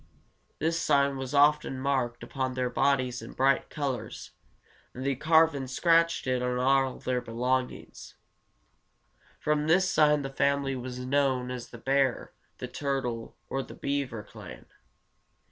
[0.57, 4.31] This sign was often marked upon their bodies in bright colors,
[4.95, 8.15] and they carved and scratched it on all their belongings.
[9.39, 14.23] From this sign the family was known as the bear, the turtle, or the beaver
[14.23, 14.65] clan.